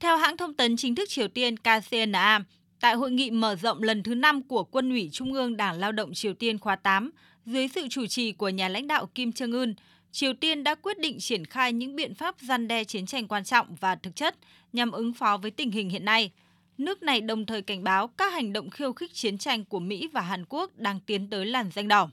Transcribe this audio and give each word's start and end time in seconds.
Theo 0.00 0.16
hãng 0.16 0.36
thông 0.36 0.54
tấn 0.54 0.76
chính 0.76 0.94
thức 0.94 1.08
Triều 1.08 1.28
Tiên 1.28 1.54
KCNA, 1.56 2.40
tại 2.80 2.94
hội 2.94 3.10
nghị 3.10 3.30
mở 3.30 3.56
rộng 3.56 3.82
lần 3.82 4.02
thứ 4.02 4.14
5 4.14 4.42
của 4.42 4.64
Quân 4.64 4.90
ủy 4.90 5.08
Trung 5.12 5.32
ương 5.32 5.56
Đảng 5.56 5.78
Lao 5.78 5.92
động 5.92 6.14
Triều 6.14 6.34
Tiên 6.34 6.58
khóa 6.58 6.76
8, 6.76 7.10
dưới 7.46 7.68
sự 7.68 7.86
chủ 7.90 8.06
trì 8.06 8.32
của 8.32 8.48
nhà 8.48 8.68
lãnh 8.68 8.86
đạo 8.86 9.06
Kim 9.14 9.30
Jong 9.30 9.60
Un, 9.60 9.74
Triều 10.12 10.32
Tiên 10.34 10.64
đã 10.64 10.74
quyết 10.74 10.98
định 10.98 11.18
triển 11.18 11.44
khai 11.44 11.72
những 11.72 11.96
biện 11.96 12.14
pháp 12.14 12.34
gian 12.40 12.68
đe 12.68 12.84
chiến 12.84 13.06
tranh 13.06 13.28
quan 13.28 13.44
trọng 13.44 13.74
và 13.80 13.94
thực 13.94 14.16
chất 14.16 14.36
nhằm 14.72 14.90
ứng 14.90 15.12
phó 15.12 15.36
với 15.36 15.50
tình 15.50 15.70
hình 15.70 15.90
hiện 15.90 16.04
nay. 16.04 16.30
Nước 16.78 17.02
này 17.02 17.20
đồng 17.20 17.46
thời 17.46 17.62
cảnh 17.62 17.84
báo 17.84 18.08
các 18.08 18.32
hành 18.32 18.52
động 18.52 18.70
khiêu 18.70 18.92
khích 18.92 19.14
chiến 19.14 19.38
tranh 19.38 19.64
của 19.64 19.80
Mỹ 19.80 20.08
và 20.12 20.20
Hàn 20.20 20.44
Quốc 20.48 20.78
đang 20.78 21.00
tiến 21.00 21.30
tới 21.30 21.46
làn 21.46 21.70
danh 21.74 21.88
đỏ. 21.88 22.10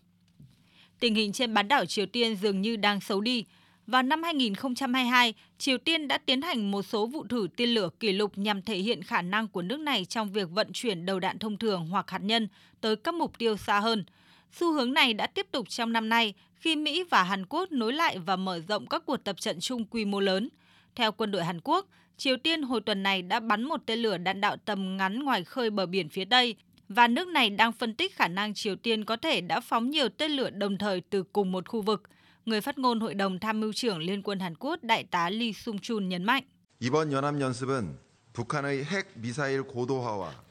Tình 0.99 1.15
hình 1.15 1.31
trên 1.31 1.53
bán 1.53 1.67
đảo 1.67 1.85
Triều 1.85 2.05
Tiên 2.05 2.35
dường 2.41 2.61
như 2.61 2.75
đang 2.75 3.01
xấu 3.01 3.21
đi. 3.21 3.45
Vào 3.87 4.03
năm 4.03 4.23
2022, 4.23 5.33
Triều 5.57 5.77
Tiên 5.77 6.07
đã 6.07 6.17
tiến 6.17 6.41
hành 6.41 6.71
một 6.71 6.81
số 6.81 7.05
vụ 7.05 7.25
thử 7.29 7.47
tên 7.57 7.69
lửa 7.69 7.89
kỷ 7.99 8.11
lục 8.11 8.37
nhằm 8.37 8.61
thể 8.61 8.77
hiện 8.77 9.03
khả 9.03 9.21
năng 9.21 9.47
của 9.47 9.61
nước 9.61 9.79
này 9.79 10.05
trong 10.05 10.31
việc 10.31 10.49
vận 10.49 10.67
chuyển 10.73 11.05
đầu 11.05 11.19
đạn 11.19 11.39
thông 11.39 11.57
thường 11.57 11.87
hoặc 11.87 12.09
hạt 12.09 12.21
nhân 12.23 12.47
tới 12.81 12.95
các 12.95 13.13
mục 13.13 13.37
tiêu 13.37 13.57
xa 13.57 13.79
hơn. 13.79 14.05
Xu 14.51 14.73
hướng 14.73 14.93
này 14.93 15.13
đã 15.13 15.27
tiếp 15.27 15.47
tục 15.51 15.69
trong 15.69 15.93
năm 15.93 16.09
nay 16.09 16.33
khi 16.55 16.75
Mỹ 16.75 17.03
và 17.09 17.23
Hàn 17.23 17.45
Quốc 17.45 17.71
nối 17.71 17.93
lại 17.93 18.17
và 18.17 18.35
mở 18.35 18.59
rộng 18.59 18.87
các 18.87 19.03
cuộc 19.05 19.17
tập 19.17 19.35
trận 19.39 19.59
chung 19.59 19.85
quy 19.85 20.05
mô 20.05 20.19
lớn. 20.19 20.49
Theo 20.95 21.11
quân 21.11 21.31
đội 21.31 21.43
Hàn 21.43 21.59
Quốc, 21.63 21.87
Triều 22.17 22.37
Tiên 22.37 22.61
hồi 22.61 22.81
tuần 22.81 23.03
này 23.03 23.21
đã 23.21 23.39
bắn 23.39 23.63
một 23.63 23.81
tên 23.85 23.99
lửa 23.99 24.17
đạn 24.17 24.41
đạo 24.41 24.57
tầm 24.65 24.97
ngắn 24.97 25.23
ngoài 25.23 25.43
khơi 25.43 25.69
bờ 25.69 25.85
biển 25.85 26.09
phía 26.09 26.25
Tây 26.25 26.55
và 26.89 27.07
nước 27.07 27.27
này 27.27 27.49
đang 27.49 27.71
phân 27.71 27.95
tích 27.95 28.15
khả 28.15 28.27
năng 28.27 28.53
Triều 28.53 28.75
Tiên 28.75 29.05
có 29.05 29.15
thể 29.15 29.41
đã 29.41 29.59
phóng 29.59 29.89
nhiều 29.89 30.09
tên 30.09 30.31
lửa 30.31 30.49
đồng 30.49 30.77
thời 30.77 31.01
từ 31.01 31.23
cùng 31.23 31.51
một 31.51 31.69
khu 31.69 31.81
vực 31.81 32.03
người 32.45 32.61
phát 32.61 32.77
ngôn 32.77 32.99
Hội 32.99 33.13
đồng 33.13 33.39
Tham 33.39 33.59
mưu 33.59 33.73
trưởng 33.73 33.99
Liên 33.99 34.21
quân 34.21 34.39
Hàn 34.39 34.55
Quốc 34.59 34.83
Đại 34.83 35.03
tá 35.03 35.29
Lee 35.29 35.51
Sung-chun 35.51 36.07
nhấn 36.07 36.23
mạnh. 36.23 36.43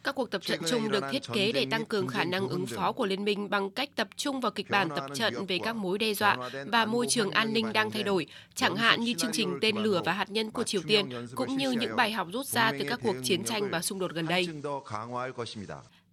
Các 0.05 0.15
cuộc 0.15 0.31
tập 0.31 0.43
trận 0.43 0.61
chung 0.71 0.91
được 0.91 1.05
thiết 1.11 1.23
kế 1.33 1.53
để 1.53 1.67
tăng 1.71 1.85
cường 1.85 2.07
khả 2.07 2.25
năng 2.25 2.49
ứng 2.49 2.67
phó 2.67 2.93
của 2.93 3.07
liên 3.07 3.25
minh 3.25 3.51
bằng 3.51 3.71
cách 3.71 3.91
tập 3.97 4.09
trung 4.17 4.41
vào 4.41 4.53
kịch 4.53 4.71
bản 4.71 4.89
tập 4.97 5.07
trận 5.15 5.47
về 5.47 5.59
các 5.59 5.77
mối 5.77 5.99
đe 5.99 6.15
dọa 6.15 6.51
và 6.67 6.87
môi 6.87 7.07
trường 7.09 7.31
an 7.31 7.53
ninh 7.53 7.73
đang 7.73 7.91
thay 7.91 8.03
đổi, 8.03 8.27
chẳng 8.55 8.77
hạn 8.77 9.01
như 9.01 9.15
chương 9.15 9.33
trình 9.33 9.59
tên 9.61 9.77
lửa 9.77 10.03
và 10.05 10.13
hạt 10.13 10.31
nhân 10.31 10.51
của 10.51 10.65
Triều 10.65 10.83
Tiên, 10.87 11.09
cũng 11.35 11.57
như 11.57 11.71
những 11.71 11.97
bài 11.97 12.13
học 12.13 12.29
rút 12.33 12.47
ra 12.47 12.73
từ 12.79 12.85
các 12.89 13.01
cuộc 13.03 13.17
chiến 13.23 13.45
tranh 13.45 13.71
và 13.71 13.83
xung 13.83 13.99
đột 13.99 14.13
gần 14.13 14.27
đây. 14.27 14.49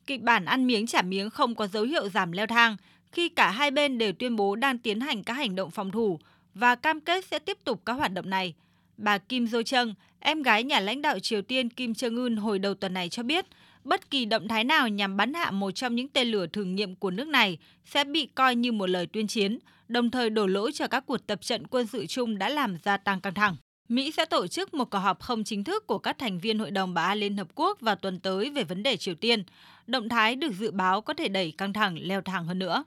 Kịch 0.06 0.22
bản 0.22 0.46
ăn 0.46 0.68
miếng 0.68 0.88
trả 0.88 1.02
miếng 1.02 1.30
không 1.30 1.56
có 1.56 1.68
dấu 1.68 1.84
hiệu 1.84 2.10
giảm 2.10 2.32
leo 2.32 2.48
thang, 2.48 2.78
khi 3.12 3.30
cả 3.30 3.52
hai 3.52 3.72
bên 3.72 3.98
đều 3.98 4.12
tuyên 4.14 4.36
bố 4.36 4.56
đang 4.56 4.78
tiến 4.78 5.00
hành 5.00 5.24
các 5.24 5.34
hành 5.34 5.56
động 5.56 5.72
phòng 5.72 5.92
thủ 5.92 6.20
và 6.54 6.76
cam 6.76 7.02
kết 7.02 7.26
sẽ 7.26 7.40
tiếp 7.40 7.58
tục 7.64 7.82
các 7.86 7.94
hoạt 7.94 8.14
động 8.14 8.30
này. 8.30 8.54
Bà 8.98 9.18
Kim 9.18 9.46
Jo 9.46 9.64
Chung, 9.64 9.94
em 10.20 10.42
gái 10.42 10.64
nhà 10.64 10.80
lãnh 10.80 11.02
đạo 11.02 11.20
Triều 11.20 11.42
Tiên 11.42 11.70
Kim 11.70 11.92
Jong 11.92 12.24
Un 12.24 12.36
hồi 12.36 12.60
đầu 12.60 12.74
tuần 12.74 12.94
này 12.94 13.10
cho 13.10 13.24
biết, 13.24 13.46
bất 13.84 14.10
kỳ 14.10 14.26
động 14.26 14.48
thái 14.48 14.64
nào 14.64 14.88
nhằm 14.88 15.18
bắn 15.18 15.34
hạ 15.34 15.52
một 15.52 15.72
trong 15.72 15.96
những 15.96 16.08
tên 16.08 16.28
lửa 16.28 16.48
thử 16.48 16.64
nghiệm 16.64 16.96
của 16.96 17.12
nước 17.12 17.28
này 17.28 17.58
sẽ 17.86 18.04
bị 18.04 18.26
coi 18.36 18.56
như 18.56 18.72
một 18.72 18.90
lời 18.90 19.08
tuyên 19.08 19.28
chiến, 19.28 19.60
đồng 19.88 20.12
thời 20.12 20.30
đổ 20.30 20.48
lỗi 20.48 20.72
cho 20.72 20.88
các 20.88 21.06
cuộc 21.06 21.28
tập 21.28 21.42
trận 21.42 21.68
quân 21.68 21.88
sự 21.88 22.06
chung 22.06 22.38
đã 22.38 22.50
làm 22.50 22.78
gia 22.84 22.98
tăng 22.98 23.22
căng 23.22 23.34
thẳng. 23.34 23.56
Mỹ 23.90 24.12
sẽ 24.12 24.26
tổ 24.26 24.48
chức 24.48 24.74
một 24.74 24.86
cuộc 24.86 24.98
họp 24.98 25.22
không 25.22 25.44
chính 25.44 25.64
thức 25.64 25.88
của 25.88 25.98
các 25.98 26.18
thành 26.18 26.40
viên 26.40 26.60
Hội 26.60 26.72
đồng 26.72 26.94
Bảo 26.94 27.08
an 27.08 27.18
Liên 27.18 27.38
Hợp 27.38 27.48
Quốc 27.56 27.82
vào 27.82 27.96
tuần 27.96 28.20
tới 28.20 28.50
về 28.50 28.64
vấn 28.64 28.84
đề 28.84 28.98
Triều 28.98 29.16
Tiên. 29.16 29.44
Động 29.88 30.10
thái 30.10 30.36
được 30.36 30.52
dự 30.54 30.72
báo 30.72 31.02
có 31.02 31.14
thể 31.14 31.28
đẩy 31.28 31.52
căng 31.52 31.74
thẳng 31.74 31.98
leo 32.02 32.22
thang 32.22 32.46
hơn 32.46 32.60
nữa. 32.60 32.84